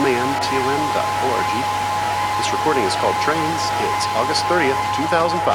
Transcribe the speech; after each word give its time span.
mamtom.org. 0.00 1.52
This 2.38 2.52
recording 2.52 2.84
is 2.84 2.94
called 2.96 3.16
Trains. 3.24 3.62
It's 3.80 4.06
August 4.14 4.44
30th, 4.44 4.78
2005. 4.96 5.46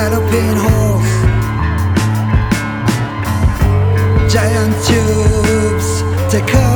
galloping 0.00 0.56
horse, 0.64 1.16
giant 4.32 4.74
tubes. 4.86 5.88
Take 6.32 6.69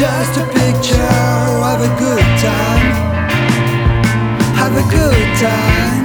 just 0.00 0.38
a 0.38 0.46
picture. 0.46 0.96
of 1.72 1.82
a 1.82 1.98
good 1.98 2.24
time. 2.40 2.90
Have 4.56 4.74
a 4.74 4.90
good 4.90 5.36
time. 5.36 5.99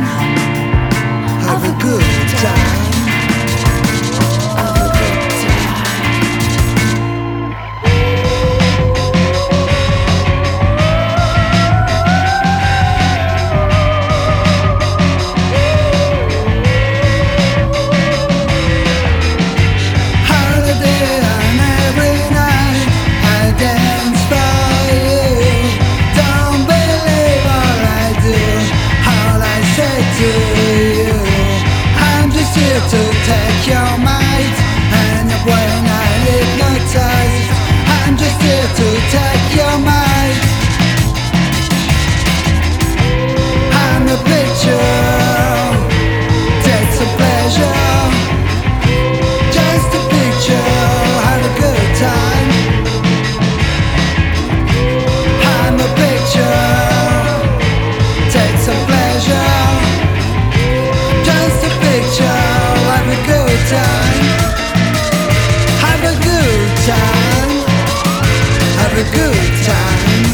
a 68.97 69.03
good 69.11 69.63
time. 69.63 70.25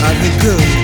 Have 0.00 0.16
a 0.24 0.42
good 0.42 0.77